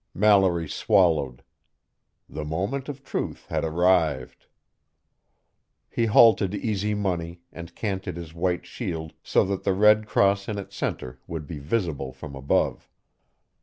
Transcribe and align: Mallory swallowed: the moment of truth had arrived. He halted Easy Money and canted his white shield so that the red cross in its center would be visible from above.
Mallory 0.15 0.67
swallowed: 0.67 1.43
the 2.27 2.43
moment 2.43 2.89
of 2.89 3.03
truth 3.03 3.45
had 3.49 3.63
arrived. 3.63 4.47
He 5.91 6.07
halted 6.07 6.55
Easy 6.55 6.95
Money 6.95 7.41
and 7.53 7.75
canted 7.75 8.17
his 8.17 8.33
white 8.33 8.65
shield 8.65 9.13
so 9.21 9.43
that 9.45 9.63
the 9.63 9.73
red 9.75 10.07
cross 10.07 10.49
in 10.49 10.57
its 10.57 10.75
center 10.75 11.19
would 11.27 11.45
be 11.45 11.59
visible 11.59 12.11
from 12.13 12.33
above. 12.35 12.89